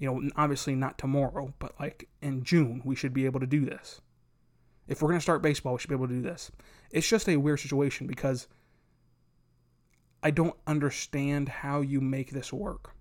You 0.03 0.12
know, 0.12 0.29
obviously 0.36 0.75
not 0.75 0.98
tomorrow, 0.98 1.53
but 1.60 1.79
like 1.79 2.10
in 2.22 2.43
June, 2.43 2.81
we 2.83 2.93
should 2.93 3.13
be 3.13 3.24
able 3.24 3.39
to 3.39 3.48
do 3.48 3.63
this. 3.63 4.01
If 4.86 5.01
we're 5.01 5.07
going 5.07 5.19
to 5.19 5.24
start 5.24 5.41
baseball, 5.41 5.72
we 5.72 5.79
should 5.79 5.88
be 5.88 5.95
able 5.95 6.10
to 6.10 6.13
do 6.15 6.22
this. 6.22 6.51
It's 6.91 7.07
just 7.07 7.29
a 7.29 7.38
weird 7.38 7.62
situation 7.62 8.05
because 8.05 8.50
I 10.22 10.29
don't 10.29 10.57
understand 10.67 11.48
how 11.48 11.79
you 11.79 12.01
make 12.01 12.31
this 12.31 12.51
work. 12.51 12.93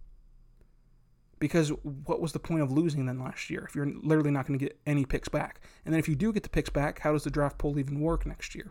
Because 1.40 1.70
what 1.82 2.20
was 2.20 2.30
the 2.30 2.38
point 2.38 2.62
of 2.62 2.70
losing 2.70 3.04
then 3.06 3.18
last 3.18 3.50
year 3.50 3.64
if 3.68 3.74
you're 3.74 3.90
literally 4.04 4.30
not 4.30 4.46
going 4.46 4.56
to 4.56 4.64
get 4.64 4.78
any 4.86 5.04
picks 5.04 5.28
back? 5.28 5.60
And 5.84 5.92
then 5.92 5.98
if 5.98 6.08
you 6.08 6.14
do 6.14 6.32
get 6.32 6.44
the 6.44 6.48
picks 6.50 6.70
back, 6.70 7.00
how 7.00 7.14
does 7.14 7.24
the 7.24 7.30
draft 7.30 7.58
pool 7.58 7.80
even 7.80 8.00
work 8.00 8.26
next 8.26 8.54
year? 8.54 8.70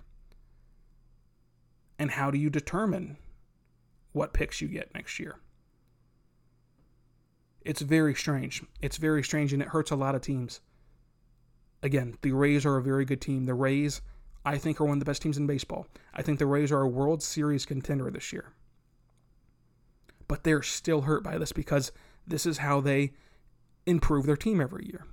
And 2.00 2.12
how 2.12 2.32
do 2.32 2.38
you 2.38 2.50
determine 2.50 3.18
what 4.14 4.32
picks 4.32 4.62
you 4.62 4.70
get 4.70 4.94
next 4.94 5.20
year? 5.20 5.42
It's 7.64 7.82
very 7.82 8.16
strange. 8.16 8.64
It's 8.82 8.98
very 8.98 9.24
strange 9.24 9.54
and 9.54 9.62
it 9.62 9.70
hurts 9.70 9.92
a 9.92 9.96
lot 9.96 10.16
of 10.16 10.22
teams. 10.22 10.62
Again, 11.84 12.18
the 12.22 12.32
Rays 12.32 12.66
are 12.66 12.78
a 12.78 12.84
very 12.84 13.06
good 13.06 13.22
team. 13.22 13.46
The 13.46 13.54
Rays, 13.54 14.02
I 14.46 14.58
think, 14.58 14.80
are 14.80 14.86
one 14.86 14.94
of 14.94 15.00
the 15.00 15.06
best 15.06 15.22
teams 15.22 15.38
in 15.38 15.48
baseball. 15.48 15.88
I 16.14 16.22
think 16.22 16.40
the 16.40 16.46
Rays 16.46 16.72
are 16.72 16.82
a 16.82 16.88
World 16.88 17.24
Series 17.24 17.66
contender 17.66 18.10
this 18.12 18.32
year. 18.32 18.54
But 20.28 20.44
they're 20.44 20.62
still 20.62 21.02
hurt 21.02 21.24
by 21.24 21.38
this 21.38 21.52
because 21.52 21.92
this 22.26 22.46
is 22.46 22.60
how 22.60 22.82
they 22.82 23.14
improve 23.86 24.26
their 24.26 24.38
team 24.38 24.62
every 24.62 24.86
year. 24.86 25.06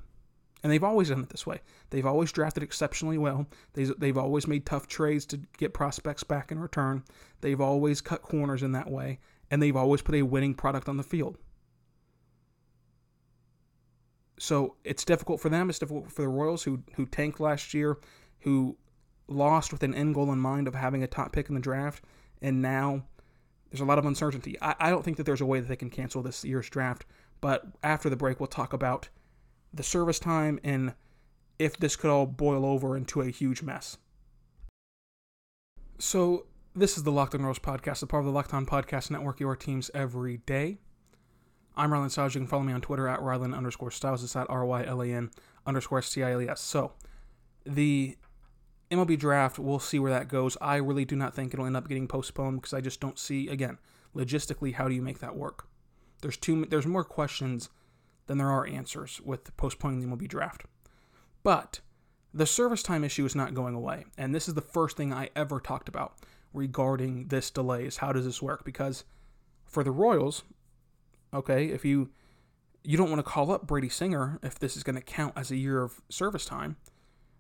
And 0.63 0.73
they've 0.73 0.85
always 0.85 1.09
done 1.09 1.23
it 1.23 1.29
this 1.29 1.47
way. 1.47 1.61
They've 1.91 2.07
always 2.07 2.33
drafted 2.33 2.63
exceptionally 2.63 3.19
well. 3.19 3.47
They've, 3.75 3.93
they've 3.99 4.19
always 4.19 4.47
made 4.47 4.67
tough 4.67 4.89
trades 4.89 5.25
to 5.27 5.41
get 5.57 5.73
prospects 5.73 6.25
back 6.25 6.51
in 6.51 6.59
return. 6.59 7.05
They've 7.41 7.61
always 7.61 8.01
cut 8.01 8.23
corners 8.23 8.63
in 8.63 8.73
that 8.73 8.91
way. 8.91 9.21
And 9.51 9.63
they've 9.63 9.77
always 9.77 10.03
put 10.03 10.17
a 10.17 10.23
winning 10.23 10.55
product 10.55 10.89
on 10.89 10.97
the 10.97 11.03
field. 11.03 11.39
So 14.39 14.77
it's 14.85 15.05
difficult 15.05 15.41
for 15.41 15.49
them. 15.49 15.69
It's 15.69 15.79
difficult 15.79 16.11
for 16.13 16.23
the 16.23 16.29
Royals, 16.29 16.63
who 16.63 16.83
who 16.95 17.07
tanked 17.07 17.41
last 17.41 17.75
year, 17.75 17.99
who 18.41 18.77
lost 19.27 19.73
with 19.73 19.83
an 19.83 19.95
end 19.95 20.15
goal 20.15 20.33
in 20.33 20.39
mind 20.39 20.69
of 20.69 20.75
having 20.75 21.03
a 21.03 21.07
top 21.07 21.33
pick 21.33 21.49
in 21.49 21.55
the 21.55 21.61
draft, 21.61 22.05
and 22.41 22.63
now 22.63 23.03
there's 23.71 23.81
a 23.81 23.85
lot 23.85 23.99
of 23.99 24.07
uncertainty. 24.07 24.57
I, 24.63 24.75
I 24.79 24.91
don't 24.91 25.05
think 25.05 25.17
that 25.19 25.25
there's 25.25 25.41
a 25.41 25.47
way 25.47 25.61
that 25.61 25.69
they 25.69 25.77
can 25.77 25.91
cancel 25.91 26.23
this 26.23 26.45
year's 26.45 26.71
draft. 26.71 27.05
But 27.41 27.67
after 27.83 28.09
the 28.09 28.17
break, 28.17 28.41
we'll 28.41 28.47
talk 28.47 28.73
about 28.73 29.09
the 29.73 29.83
service 29.83 30.19
time 30.19 30.59
and 30.65 30.95
if 31.59 31.77
this 31.77 31.97
could 31.97 32.11
all 32.11 32.27
boil 32.27 32.65
over 32.65 32.97
into 32.97 33.21
a 33.21 33.29
huge 33.29 33.63
mess. 33.63 33.99
So 35.99 36.47
this 36.75 36.97
is 36.97 37.03
the 37.03 37.13
Locked 37.13 37.35
On 37.35 37.43
Royals 37.43 37.59
podcast, 37.59 38.03
a 38.03 38.07
part 38.07 38.23
of 38.23 38.27
the 38.27 38.33
Locked 38.33 38.55
On 38.55 38.65
Podcast 38.65 39.11
Network, 39.11 39.41
your 39.41 39.57
teams 39.57 39.91
every 39.95 40.39
day. 40.39 40.79
I'm 41.79 41.91
Rylan 41.91 42.11
Stiles. 42.11 42.35
You 42.35 42.41
can 42.41 42.49
follow 42.49 42.65
me 42.65 42.73
on 42.73 42.81
Twitter 42.81 43.07
at 43.07 43.21
Rylan 43.21 43.57
underscore 43.57 43.93
Stiles. 43.93 44.25
It's 44.25 44.35
at 44.35 44.51
R-Y-L-A-N 44.51 45.31
underscore 45.65 45.99
S-T-I-L-E-S. 45.99 46.61
So, 46.61 46.93
the 47.65 48.17
MLB 48.91 49.17
draft, 49.17 49.61
we'll 49.61 49.79
see 49.79 50.01
where 50.01 50.11
that 50.11 50.27
goes. 50.27 50.57
I 50.61 50.77
really 50.77 51.05
do 51.05 51.15
not 51.15 51.35
think 51.35 51.55
it'll 51.55 51.67
end 51.67 51.77
up 51.77 51.89
getting 51.89 52.09
postponed 52.09 52.61
because 52.61 52.75
I 52.75 52.81
just 52.81 53.01
don't 53.01 53.17
see, 53.17 53.49
again, 53.49 53.79
logistically, 54.13 54.75
how 54.75 54.89
do 54.89 54.95
you 54.95 55.03
make 55.03 55.21
that 55.21 55.37
work? 55.37 55.69
There's 56.21 56.37
too 56.37 56.65
there's 56.65 56.87
more 56.87 57.05
questions 57.05 57.69
than 58.27 58.39
there 58.39 58.51
are 58.51 58.67
answers 58.67 59.21
with 59.25 59.57
postponing 59.57 60.01
the 60.01 60.09
MLB 60.09 60.27
draft. 60.27 60.65
But 61.45 61.79
the 62.35 62.45
service 62.45 62.83
time 62.83 63.05
issue 63.05 63.25
is 63.25 63.37
not 63.37 63.55
going 63.55 63.77
away. 63.77 64.07
And 64.17 64.35
this 64.35 64.49
is 64.49 64.55
the 64.55 64.61
first 64.61 64.97
thing 64.97 65.13
I 65.13 65.31
ever 65.37 65.61
talked 65.61 65.89
about 65.89 66.17
regarding 66.53 67.29
this 67.29 67.51
delay 67.51 67.85
is 67.85 67.99
how 67.99 68.13
does 68.13 68.25
this 68.25 68.43
work? 68.43 68.65
Because 68.65 69.05
for 69.65 69.85
the 69.85 69.93
Royals, 69.93 70.43
okay, 71.33 71.67
if 71.67 71.85
you 71.85 72.11
you 72.85 72.97
don't 72.97 73.11
want 73.11 73.19
to 73.19 73.31
call 73.31 73.51
up 73.51 73.67
Brady 73.67 73.89
Singer 73.89 74.39
if 74.43 74.59
this 74.59 74.77
is 74.77 74.83
going 74.83 74.97
to 74.97 75.03
count 75.03 75.35
as 75.37 75.51
a 75.51 75.57
year 75.57 75.83
of 75.83 76.01
service 76.09 76.45
time. 76.45 76.77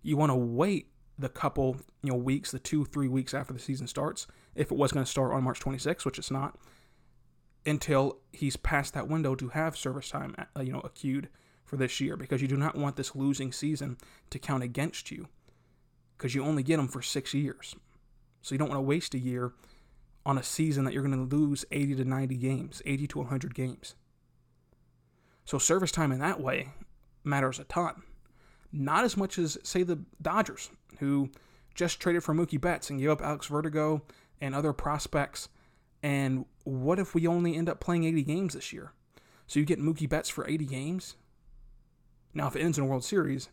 You 0.02 0.16
want 0.16 0.30
to 0.30 0.37
wait 0.37 0.88
the 1.18 1.28
couple, 1.28 1.78
you 2.02 2.12
know, 2.12 2.18
weeks, 2.18 2.50
the 2.50 2.59
2 2.59 2.85
3 2.85 3.09
weeks 3.09 3.35
after 3.35 3.52
the 3.52 3.59
season 3.59 3.87
starts 3.87 4.26
if 4.54 4.71
it 4.71 4.76
was 4.76 4.92
going 4.92 5.04
to 5.04 5.11
start 5.11 5.33
on 5.33 5.42
March 5.42 5.61
26th, 5.61 6.04
which 6.04 6.18
it's 6.18 6.30
not, 6.30 6.59
until 7.66 8.18
he's 8.33 8.57
past 8.57 8.95
that 8.95 9.09
window 9.09 9.35
to 9.35 9.49
have 9.49 9.76
service 9.76 10.11
time, 10.11 10.35
uh, 10.57 10.61
you 10.61 10.73
know, 10.73 10.80
accrued 10.80 11.28
for 11.64 11.76
this 11.76 12.00
year 12.00 12.16
because 12.16 12.40
you 12.40 12.49
do 12.49 12.57
not 12.57 12.76
want 12.76 12.97
this 12.97 13.14
losing 13.14 13.52
season 13.52 13.97
to 14.30 14.38
count 14.38 14.62
against 14.62 15.11
you 15.11 15.28
because 16.16 16.35
you 16.35 16.45
only 16.45 16.62
get 16.62 16.76
them 16.76 16.88
for 16.88 17.02
6 17.02 17.35
years. 17.35 17.75
So 18.42 18.54
you 18.54 18.59
don't 18.59 18.68
want 18.68 18.78
to 18.78 18.83
waste 18.83 19.14
a 19.14 19.18
year 19.18 19.52
on 20.28 20.37
a 20.37 20.42
season 20.42 20.85
that 20.85 20.92
you're 20.92 21.02
going 21.02 21.28
to 21.28 21.37
lose 21.37 21.64
80 21.73 21.94
to 21.97 22.04
90 22.04 22.37
games, 22.37 22.82
80 22.85 23.06
to 23.06 23.18
100 23.20 23.54
games. 23.54 23.94
So 25.47 25.56
service 25.56 25.90
time 25.90 26.12
in 26.12 26.18
that 26.18 26.38
way 26.38 26.68
matters 27.25 27.58
a 27.58 27.64
ton. 27.64 28.02
Not 28.70 29.04
as 29.04 29.16
much 29.16 29.38
as, 29.38 29.56
say, 29.62 29.82
the 29.82 30.00
Dodgers, 30.20 30.68
who 30.99 31.30
just 31.75 31.99
traded 31.99 32.23
for 32.23 32.35
Mookie 32.35 32.61
Betts 32.61 32.90
and 32.90 33.00
gave 33.00 33.08
up 33.08 33.23
Alex 33.23 33.47
Verdugo 33.47 34.02
and 34.38 34.54
other 34.54 34.75
prospects. 34.75 35.49
And 36.02 36.44
what 36.64 36.99
if 36.99 37.14
we 37.14 37.26
only 37.26 37.56
end 37.56 37.70
up 37.70 37.80
playing 37.80 38.04
80 38.04 38.23
games 38.25 38.52
this 38.52 38.70
year? 38.70 38.92
So 39.47 39.58
you 39.58 39.64
get 39.64 39.80
Mookie 39.80 40.11
Betts 40.11 40.28
for 40.28 40.47
80 40.47 40.66
games? 40.66 41.16
Now, 42.35 42.49
if 42.49 42.54
it 42.54 42.61
ends 42.61 42.76
in 42.76 42.85
a 42.85 42.87
World 42.87 43.02
Series, 43.02 43.49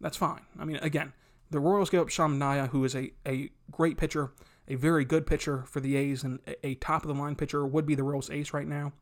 that's 0.00 0.16
fine. 0.16 0.46
I 0.58 0.64
mean, 0.64 0.78
again, 0.78 1.12
the 1.50 1.60
Royals 1.60 1.90
gave 1.90 2.00
up 2.00 2.08
Sean 2.08 2.38
Manaea, 2.38 2.70
who 2.70 2.84
is 2.84 2.96
a, 2.96 3.12
a 3.28 3.50
great 3.70 3.98
pitcher, 3.98 4.32
a 4.68 4.74
very 4.74 5.04
good 5.04 5.26
pitcher 5.26 5.64
for 5.66 5.80
the 5.80 5.96
A's 5.96 6.24
and 6.24 6.40
a 6.62 6.74
top 6.76 7.02
of 7.02 7.08
the 7.08 7.20
line 7.20 7.36
pitcher, 7.36 7.66
would 7.66 7.86
be 7.86 7.94
the 7.94 8.02
Royals 8.02 8.30
ace 8.30 8.52
right 8.52 8.66
now. 8.66 8.92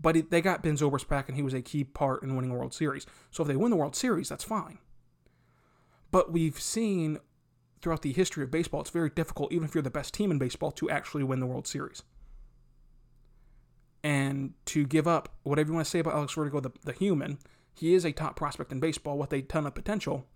But 0.00 0.30
they 0.30 0.40
got 0.40 0.62
Ben 0.62 0.76
Zobrist 0.76 1.08
back, 1.08 1.28
and 1.28 1.36
he 1.36 1.42
was 1.42 1.54
a 1.54 1.62
key 1.62 1.84
part 1.84 2.22
in 2.22 2.34
winning 2.34 2.50
a 2.50 2.54
World 2.54 2.74
Series. 2.74 3.06
So 3.30 3.42
if 3.42 3.48
they 3.48 3.56
win 3.56 3.70
the 3.70 3.76
World 3.76 3.96
Series, 3.96 4.28
that's 4.28 4.44
fine. 4.44 4.78
But 6.10 6.32
we've 6.32 6.60
seen 6.60 7.18
throughout 7.80 8.02
the 8.02 8.12
history 8.12 8.42
of 8.42 8.50
baseball, 8.50 8.80
it's 8.80 8.90
very 8.90 9.10
difficult, 9.10 9.52
even 9.52 9.64
if 9.64 9.74
you're 9.74 9.82
the 9.82 9.90
best 9.90 10.14
team 10.14 10.30
in 10.30 10.38
baseball, 10.38 10.72
to 10.72 10.90
actually 10.90 11.24
win 11.24 11.40
the 11.40 11.46
World 11.46 11.66
Series. 11.66 12.02
And 14.02 14.52
to 14.66 14.86
give 14.86 15.08
up 15.08 15.30
whatever 15.44 15.68
you 15.70 15.74
want 15.74 15.86
to 15.86 15.90
say 15.90 16.00
about 16.00 16.14
Alex 16.14 16.34
Verdugo, 16.34 16.60
the, 16.60 16.70
the 16.84 16.92
human, 16.92 17.38
he 17.74 17.94
is 17.94 18.04
a 18.04 18.12
top 18.12 18.36
prospect 18.36 18.70
in 18.70 18.80
baseball 18.80 19.16
with 19.16 19.32
a 19.32 19.42
ton 19.42 19.66
of 19.66 19.74
potential. 19.74 20.26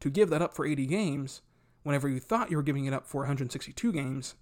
To 0.00 0.10
give 0.10 0.30
that 0.30 0.42
up 0.42 0.54
for 0.54 0.64
80 0.64 0.86
games 0.86 1.42
whenever 1.82 2.08
you 2.08 2.20
thought 2.20 2.50
you 2.50 2.56
were 2.56 2.62
giving 2.62 2.84
it 2.84 2.92
up 2.92 3.06
for 3.06 3.22
162 3.22 3.92
games, 3.92 4.34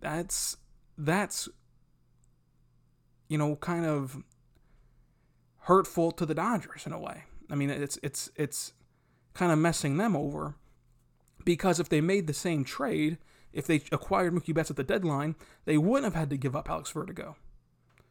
that's 0.00 0.56
that's 0.96 1.48
you 3.28 3.38
know 3.38 3.56
kind 3.56 3.86
of 3.86 4.22
hurtful 5.60 6.12
to 6.12 6.26
the 6.26 6.34
Dodgers 6.34 6.86
in 6.86 6.92
a 6.92 6.98
way. 6.98 7.24
I 7.50 7.54
mean, 7.54 7.70
it's 7.70 7.98
it's 8.02 8.30
it's 8.36 8.72
kind 9.32 9.52
of 9.52 9.58
messing 9.58 9.96
them 9.96 10.14
over 10.14 10.56
because 11.44 11.80
if 11.80 11.88
they 11.88 12.00
made 12.00 12.26
the 12.26 12.34
same 12.34 12.64
trade, 12.64 13.18
if 13.52 13.66
they 13.66 13.82
acquired 13.92 14.34
Mookie 14.34 14.54
Betts 14.54 14.70
at 14.70 14.76
the 14.76 14.84
deadline, 14.84 15.36
they 15.64 15.78
wouldn't 15.78 16.04
have 16.04 16.18
had 16.18 16.30
to 16.30 16.36
give 16.36 16.56
up 16.56 16.70
Alex 16.70 16.90
Verdugo. 16.90 17.36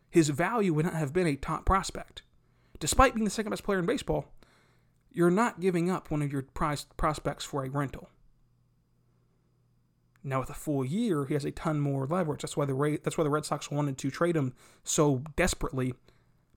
His 0.10 0.30
value 0.30 0.74
would 0.74 0.86
not 0.86 0.96
have 0.96 1.14
been 1.14 1.28
a 1.28 1.36
top 1.36 1.66
prospect. 1.66 2.22
Despite 2.80 3.16
being 3.16 3.26
the 3.26 3.32
second 3.32 3.50
best 3.50 3.64
player 3.64 3.80
in 3.80 3.86
baseball, 3.86 4.26
you're 5.14 5.32
not 5.32 5.60
giving 5.60 5.90
up 5.90 6.12
one 6.12 6.22
of 6.22 6.32
your 6.32 6.42
prized 6.42 6.96
prospects 6.98 7.46
for 7.46 7.64
a 7.64 7.70
rental. 7.70 8.10
Now 10.24 10.40
with 10.40 10.50
a 10.50 10.56
full 10.56 10.86
year, 10.86 11.26
he 11.26 11.34
has 11.34 11.46
a 11.46 11.52
ton 11.52 11.80
more 11.80 12.08
leverage. 12.08 12.42
That's 12.42 12.56
why 12.56 12.66
the 12.66 13.00
that's 13.04 13.18
why 13.18 13.24
the 13.24 13.30
Red 13.30 13.46
Sox 13.46 13.70
wanted 13.70 13.98
to 14.00 14.10
trade 14.10 14.36
him 14.36 14.54
so 14.84 15.22
desperately 15.36 15.94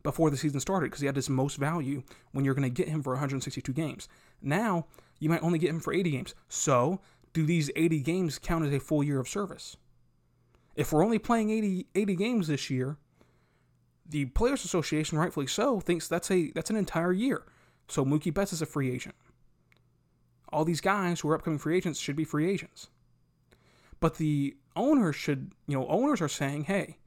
before 0.03 0.31
the 0.31 0.37
season 0.37 0.61
started 0.61 0.87
because 0.87 1.01
he 1.01 1.07
had 1.07 1.17
his 1.17 1.29
most 1.29 1.57
value 1.57 2.05
when 2.31 2.45
you're 2.45 2.55
going 2.55 2.63
to 2.63 2.83
get 2.83 2.89
him 2.89 3.03
for 3.03 3.15
162 3.15 3.73
games. 3.73 4.09
Now 4.41 4.87
you 5.19 5.29
might 5.29 5.43
only 5.43 5.59
get 5.59 5.71
him 5.71 5.81
for 5.81 5.93
80 5.93 6.11
games. 6.11 6.35
So 6.49 7.01
do 7.33 7.45
these 7.45 7.71
80 7.75 8.01
games 8.01 8.39
count 8.39 8.65
as 8.65 8.73
a 8.73 8.79
full 8.79 9.03
year 9.03 9.19
of 9.19 9.29
service? 9.29 9.77
If 10.77 10.93
we're 10.93 11.05
only 11.05 11.19
playing 11.19 11.51
80, 11.51 11.87
80 11.95 12.17
games 12.17 12.47
this 12.49 12.71
year, 12.71 12.99
the 14.09 14.27
Players 14.27 14.65
Association, 14.65 15.19
rightfully 15.19 15.47
so, 15.49 15.81
thinks 15.81 16.07
that's 16.07 16.31
a 16.31 16.53
that's 16.53 16.71
an 16.71 16.77
entire 16.77 17.13
year. 17.13 17.43
So 17.89 18.05
Mookie 18.05 18.35
Betts 18.35 18.53
is 18.53 18.63
a 18.63 18.67
free 18.67 18.91
agent. 18.91 19.15
All 20.53 20.65
these 20.65 20.81
guys 20.81 21.21
who 21.21 21.29
are 21.29 21.35
upcoming 21.35 21.59
free 21.59 21.77
agents 21.77 21.99
should 21.99 22.17
be 22.17 22.25
free 22.25 22.51
agents. 22.51 22.89
But 24.01 24.17
the 24.17 24.57
owners 24.75 25.17
should, 25.17 25.53
you 25.67 25.77
know, 25.77 25.87
owners 25.89 26.21
are 26.21 26.29
saying, 26.29 26.65
hey, 26.65 26.99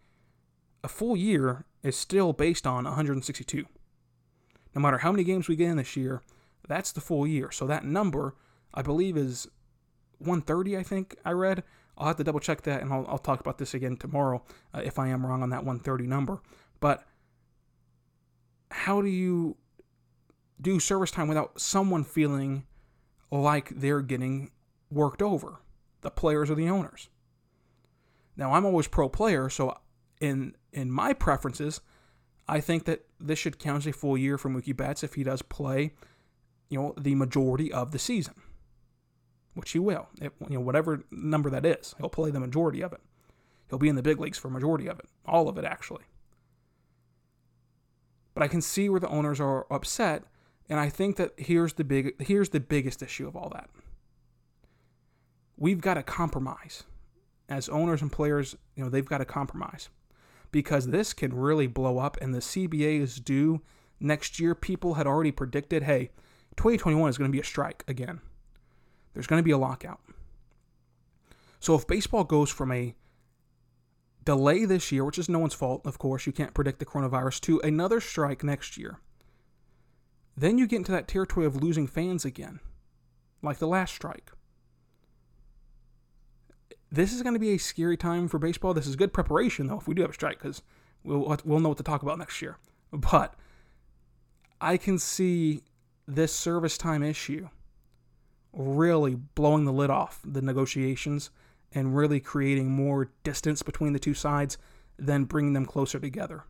a 0.84 0.88
full 0.88 1.16
year 1.16 1.66
is 1.84 1.96
still 1.96 2.34
based 2.34 2.66
on 2.66 2.86
162. 2.86 3.66
No 4.76 4.82
matter 4.82 5.00
how 5.00 5.12
many 5.12 5.24
games 5.24 5.48
we 5.48 5.56
get 5.56 5.70
in 5.70 5.78
this 5.78 5.96
year, 5.96 6.22
that's 6.68 6.92
the 6.92 7.02
full 7.02 7.26
year. 7.26 7.52
So 7.52 7.66
that 7.68 7.84
number, 7.84 8.36
I 8.74 8.82
believe, 8.82 9.18
is 9.18 9.48
130, 10.20 10.78
I 10.78 10.84
think 10.84 11.16
I 11.26 11.32
read. 11.32 11.64
I'll 11.98 12.08
have 12.08 12.18
to 12.18 12.24
double 12.24 12.40
check 12.40 12.62
that 12.62 12.82
and 12.82 12.94
I'll, 12.94 13.06
I'll 13.08 13.18
talk 13.18 13.40
about 13.42 13.58
this 13.58 13.74
again 13.74 13.98
tomorrow 13.98 14.44
uh, 14.74 14.82
if 14.84 14.98
I 14.98 15.10
am 15.10 15.26
wrong 15.26 15.44
on 15.44 15.50
that 15.50 15.66
130 15.66 16.08
number. 16.08 16.42
But 16.80 17.04
how 18.72 19.02
do 19.02 19.10
you 19.10 19.58
do 20.62 20.80
service 20.80 21.12
time 21.12 21.28
without 21.28 21.60
someone 21.60 22.04
feeling 22.04 22.66
like 23.32 23.70
they're 23.70 24.02
getting 24.02 24.52
worked 24.92 25.22
over? 25.22 25.62
The 26.02 26.12
players 26.12 26.50
or 26.50 26.56
the 26.56 26.70
owners. 26.70 27.10
Now, 28.38 28.54
I'm 28.54 28.66
always 28.66 28.88
pro 28.88 29.10
player, 29.10 29.50
so 29.50 29.78
in 30.22 30.56
in 30.72 30.92
my 30.92 31.14
preferences, 31.14 31.82
I 32.48 32.62
think 32.62 32.86
that 32.86 33.06
this 33.20 33.38
should 33.40 33.60
count 33.60 33.84
as 33.84 33.88
a 33.88 33.92
full 33.94 34.18
year 34.18 34.38
for 34.38 34.50
Mookie 34.50 34.76
Betts 34.76 35.04
if 35.04 35.16
he 35.16 35.24
does 35.24 35.42
play, 35.42 35.94
you 36.70 36.80
know, 36.80 36.94
the 36.98 37.16
majority 37.16 37.72
of 37.72 37.92
the 37.92 38.00
season. 38.00 38.36
which 39.54 39.72
he 39.72 39.80
will. 39.80 40.08
If, 40.22 40.32
you 40.48 40.56
know, 40.56 40.62
whatever 40.62 41.04
number 41.12 41.50
that 41.50 41.66
is, 41.66 41.96
he'll 41.98 42.10
play 42.10 42.32
the 42.32 42.40
majority 42.40 42.82
of 42.82 42.94
it. 42.94 43.02
He'll 43.70 43.80
be 43.80 43.90
in 43.90 43.96
the 43.96 44.02
big 44.02 44.20
leagues 44.20 44.38
for 44.38 44.48
a 44.48 44.52
majority 44.52 44.88
of 44.88 45.00
it, 45.00 45.06
all 45.26 45.48
of 45.50 45.58
it 45.58 45.66
actually. 45.66 46.04
But 48.34 48.44
I 48.44 48.48
can 48.48 48.62
see 48.62 48.90
where 48.90 49.00
the 49.00 49.10
owners 49.10 49.40
are 49.40 49.68
upset, 49.72 50.24
and 50.70 50.80
I 50.80 50.90
think 50.90 51.18
that 51.18 51.32
here's 51.38 51.74
the 51.74 51.84
big 51.84 52.22
here's 52.22 52.50
the 52.50 52.60
biggest 52.60 53.02
issue 53.02 53.28
of 53.28 53.36
all 53.36 53.50
that. 53.50 53.70
We've 55.58 55.82
got 55.82 55.96
to 55.96 56.04
compromise. 56.04 56.84
As 57.50 57.68
owners 57.68 58.04
and 58.04 58.12
players, 58.12 58.56
you 58.76 58.84
know, 58.84 58.90
they've 58.90 59.06
got 59.06 59.18
to 59.18 59.26
compromise. 59.26 59.90
Because 60.52 60.88
this 60.88 61.14
can 61.14 61.36
really 61.36 61.68
blow 61.68 61.98
up 61.98 62.18
and 62.22 62.34
the 62.34 62.40
CBA 62.40 63.02
is 63.02 63.20
due 63.20 63.62
next 64.00 64.40
year. 64.40 64.54
People 64.54 64.94
had 64.94 65.08
already 65.08 65.32
predicted, 65.32 65.84
hey, 65.84 66.12
2021 66.58 67.10
is 67.10 67.18
going 67.18 67.30
to 67.30 67.36
be 67.36 67.42
a 67.42 67.44
strike 67.44 67.84
again. 67.88 68.22
There's 69.14 69.28
going 69.28 69.40
to 69.40 69.44
be 69.44 69.52
a 69.52 69.58
lockout. 69.58 70.00
So 71.60 71.76
if 71.76 71.88
baseball 71.88 72.24
goes 72.24 72.50
from 72.50 72.72
a 72.72 72.96
delay 74.24 74.66
this 74.66 74.92
year, 74.92 75.04
which 75.04 75.18
is 75.20 75.28
no 75.28 75.40
one's 75.40 75.54
fault, 75.54 75.82
of 75.86 75.98
course, 75.98 76.26
you 76.26 76.32
can't 76.32 76.54
predict 76.54 76.80
the 76.80 76.86
coronavirus, 76.86 77.42
to 77.42 77.60
another 77.62 78.00
strike 78.00 78.44
next 78.44 78.78
year, 78.78 79.00
then 80.40 80.58
you 80.58 80.68
get 80.68 80.78
into 80.78 80.92
that 80.94 81.08
territory 81.08 81.46
of 81.46 81.62
losing 81.62 81.86
fans 81.86 82.24
again, 82.24 82.60
like 83.42 83.58
the 83.58 83.68
last 83.68 83.94
strike. 83.94 84.32
This 86.92 87.14
is 87.14 87.22
going 87.22 87.36
to 87.36 87.40
be 87.40 87.52
a 87.52 87.58
scary 87.58 87.98
time 87.98 88.28
for 88.28 88.40
baseball. 88.40 88.74
This 88.74 88.88
is 88.88 88.96
good 88.96 89.14
preparation, 89.14 89.68
though, 89.68 89.78
if 89.78 89.88
we 89.88 89.94
do 89.94 90.02
have 90.02 90.12
a 90.12 90.14
strike, 90.14 90.40
because 90.40 90.62
we'll, 91.04 91.38
we'll 91.44 91.60
know 91.60 91.70
what 91.70 91.78
to 91.78 91.84
talk 91.84 92.04
about 92.04 92.18
next 92.18 92.42
year. 92.42 92.58
But 92.92 93.36
I 94.62 94.78
can 94.78 94.98
see 94.98 95.64
this 96.08 96.34
service 96.34 96.78
time 96.78 97.04
issue 97.04 97.50
really 98.54 99.16
blowing 99.16 99.66
the 99.66 99.74
lid 99.74 99.90
off 99.90 100.22
the 100.26 100.42
negotiations 100.42 101.30
and 101.72 101.96
really 101.96 102.20
creating 102.20 102.72
more 102.72 103.12
distance 103.24 103.62
between 103.62 103.94
the 103.94 104.00
two 104.00 104.14
sides 104.14 104.58
than 104.98 105.26
bringing 105.26 105.54
them 105.54 105.66
closer 105.66 106.00
together. 106.00 106.46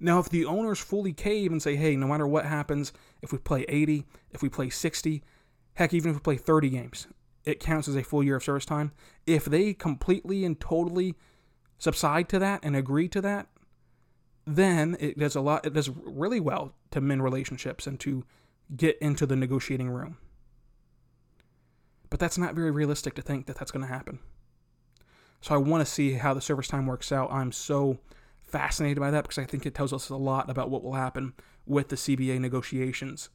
Now, 0.00 0.18
if 0.18 0.28
the 0.28 0.44
owners 0.44 0.78
fully 0.78 1.12
cave 1.12 1.50
and 1.50 1.62
say, 1.62 1.76
hey, 1.76 1.96
no 1.96 2.06
matter 2.06 2.26
what 2.26 2.44
happens, 2.44 2.92
if 3.22 3.32
we 3.32 3.38
play 3.38 3.64
80, 3.68 4.06
if 4.30 4.42
we 4.42 4.48
play 4.48 4.70
60, 4.70 5.22
heck, 5.74 5.92
even 5.92 6.10
if 6.10 6.16
we 6.16 6.20
play 6.20 6.36
30 6.36 6.70
games, 6.70 7.06
it 7.44 7.60
counts 7.60 7.88
as 7.88 7.96
a 7.96 8.02
full 8.02 8.22
year 8.22 8.36
of 8.36 8.44
service 8.44 8.64
time. 8.64 8.92
If 9.26 9.44
they 9.44 9.74
completely 9.74 10.44
and 10.44 10.58
totally 10.60 11.14
subside 11.78 12.28
to 12.30 12.38
that 12.38 12.60
and 12.62 12.76
agree 12.76 13.08
to 13.08 13.20
that, 13.22 13.48
then 14.46 14.96
it 15.00 15.18
does 15.18 15.36
a 15.36 15.40
lot, 15.40 15.66
it 15.66 15.74
does 15.74 15.90
really 15.90 16.40
well 16.40 16.74
to 16.90 17.00
mend 17.00 17.22
relationships 17.22 17.86
and 17.86 17.98
to 18.00 18.24
get 18.76 18.98
into 18.98 19.26
the 19.26 19.36
negotiating 19.36 19.90
room. 19.90 20.16
But 22.10 22.20
that's 22.20 22.38
not 22.38 22.54
very 22.54 22.70
realistic 22.70 23.14
to 23.14 23.22
think 23.22 23.46
that 23.46 23.56
that's 23.56 23.70
going 23.70 23.86
to 23.86 23.92
happen. 23.92 24.20
So 25.40 25.54
I 25.54 25.58
want 25.58 25.86
to 25.86 25.92
see 25.92 26.14
how 26.14 26.34
the 26.34 26.40
service 26.40 26.68
time 26.68 26.86
works 26.86 27.12
out. 27.12 27.30
I'm 27.30 27.52
so 27.52 27.98
fascinated 28.48 28.98
by 28.98 29.10
that 29.10 29.22
because 29.22 29.38
I 29.38 29.44
think 29.44 29.66
it 29.66 29.74
tells 29.74 29.92
us 29.92 30.08
a 30.08 30.16
lot 30.16 30.50
about 30.50 30.70
what 30.70 30.82
will 30.82 30.94
happen 30.94 31.34
with 31.66 31.88
the 31.88 31.96
CBA 31.96 32.40
negotiations. 32.40 33.28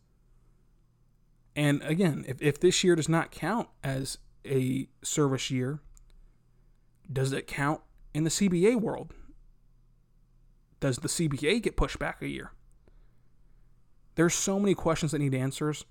And 1.55 1.81
again, 1.83 2.25
if, 2.27 2.41
if 2.41 2.59
this 2.59 2.83
year 2.83 2.95
does 2.95 3.09
not 3.09 3.31
count 3.31 3.69
as 3.83 4.17
a 4.45 4.87
service 5.03 5.51
year, 5.51 5.79
does 7.11 7.31
it 7.31 7.47
count 7.47 7.81
in 8.13 8.23
the 8.23 8.29
CBA 8.29 8.79
world? 8.79 9.13
Does 10.79 10.97
the 10.97 11.07
CBA 11.07 11.61
get 11.61 11.77
pushed 11.77 11.99
back 11.99 12.21
a 12.21 12.27
year? 12.27 12.51
There's 14.15 14.33
so 14.33 14.59
many 14.59 14.75
questions 14.75 15.11
that 15.11 15.19
need 15.19 15.33
answers, 15.33 15.85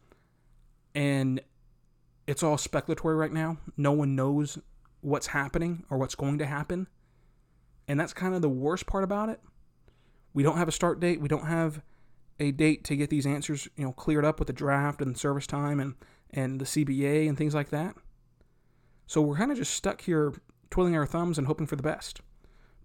and 0.94 1.40
it's 2.26 2.42
all 2.42 2.56
speculatory 2.56 3.18
right 3.18 3.32
now. 3.32 3.58
No 3.76 3.92
one 3.92 4.14
knows 4.14 4.58
what's 5.00 5.28
happening 5.28 5.84
or 5.90 5.98
what's 5.98 6.14
going 6.14 6.38
to 6.38 6.46
happen. 6.46 6.86
And 7.88 7.98
that's 7.98 8.12
kind 8.12 8.34
of 8.34 8.42
the 8.42 8.48
worst 8.48 8.86
part 8.86 9.04
about 9.04 9.28
it. 9.28 9.40
We 10.34 10.42
don't 10.42 10.56
have 10.56 10.68
a 10.68 10.72
start 10.72 11.00
date. 11.00 11.20
We 11.20 11.28
don't 11.28 11.46
have 11.46 11.82
a 12.38 12.50
date 12.50 12.84
to 12.84 12.96
get 12.96 13.10
these 13.10 13.26
answers, 13.26 13.68
you 13.76 13.84
know, 13.84 13.92
cleared 13.92 14.24
up 14.24 14.38
with 14.38 14.46
the 14.46 14.52
draft 14.52 15.00
and 15.00 15.16
service 15.16 15.46
time 15.46 15.80
and 15.80 15.94
and 16.32 16.60
the 16.60 16.64
CBA 16.64 17.28
and 17.28 17.36
things 17.36 17.54
like 17.54 17.70
that. 17.70 17.94
So 19.06 19.20
we're 19.20 19.36
kind 19.36 19.52
of 19.52 19.58
just 19.58 19.74
stuck 19.74 20.00
here 20.00 20.32
twiddling 20.70 20.96
our 20.96 21.06
thumbs 21.06 21.36
and 21.36 21.46
hoping 21.46 21.66
for 21.66 21.76
the 21.76 21.82
best. 21.82 22.20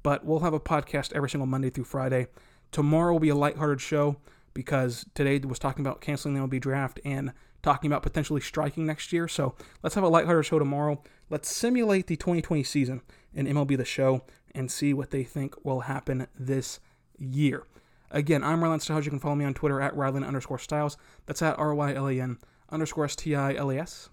But 0.03 0.25
we'll 0.25 0.39
have 0.39 0.53
a 0.53 0.59
podcast 0.59 1.13
every 1.13 1.29
single 1.29 1.47
Monday 1.47 1.69
through 1.69 1.85
Friday. 1.85 2.27
Tomorrow 2.71 3.13
will 3.13 3.19
be 3.19 3.29
a 3.29 3.35
lighthearted 3.35 3.79
show 3.79 4.17
because 4.53 5.05
today 5.15 5.39
was 5.39 5.59
talking 5.59 5.85
about 5.85 6.01
canceling 6.01 6.33
the 6.33 6.41
MLB 6.41 6.59
draft 6.59 6.99
and 7.05 7.31
talking 7.63 7.89
about 7.89 8.03
potentially 8.03 8.41
striking 8.41 8.85
next 8.85 9.13
year. 9.13 9.27
So 9.27 9.55
let's 9.83 9.95
have 9.95 10.03
a 10.03 10.09
lighthearted 10.09 10.45
show 10.45 10.59
tomorrow. 10.59 11.01
Let's 11.29 11.49
simulate 11.49 12.07
the 12.07 12.15
2020 12.15 12.63
season 12.63 13.01
in 13.33 13.47
MLB 13.47 13.77
The 13.77 13.85
Show 13.85 14.23
and 14.57 14.71
see 14.71 14.93
what 14.93 15.11
they 15.11 15.23
think 15.23 15.63
will 15.63 15.81
happen 15.81 16.27
this 16.37 16.79
year. 17.19 17.63
Again, 18.09 18.43
I'm 18.43 18.61
Rylan 18.61 18.81
Stiles. 18.81 19.05
You 19.05 19.11
can 19.11 19.19
follow 19.19 19.35
me 19.35 19.45
on 19.45 19.53
Twitter 19.53 19.79
at 19.79 19.93
Rylan 19.93 20.25
underscore 20.25 20.57
Stiles. 20.57 20.97
That's 21.27 21.41
at 21.41 21.59
R 21.59 21.75
Y 21.75 21.93
L 21.93 22.07
A 22.07 22.19
N 22.19 22.39
underscore 22.69 23.05
S 23.05 23.15
T 23.15 23.35
I 23.35 23.53
L 23.53 23.69
A 23.69 23.77
S. 23.77 24.09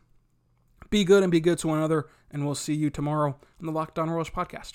Be 0.90 1.04
good 1.04 1.22
and 1.22 1.32
be 1.32 1.40
good 1.40 1.58
to 1.58 1.68
one 1.68 1.78
another, 1.78 2.06
and 2.30 2.44
we'll 2.44 2.54
see 2.54 2.74
you 2.74 2.90
tomorrow 2.90 3.38
on 3.58 3.66
the 3.66 3.72
Locked 3.72 3.98
On 3.98 4.10
Royals 4.10 4.30
podcast. 4.30 4.72